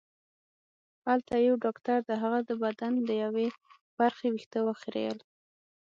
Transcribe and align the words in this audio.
هلته 1.07 1.33
یو 1.47 1.55
ډاکټر 1.63 1.97
د 2.09 2.11
هغه 2.21 2.39
د 2.49 2.51
بدن 2.63 2.93
د 3.07 3.09
یوې 3.23 3.47
برخې 3.99 4.27
وېښته 4.31 4.59
وخریل 4.67 5.17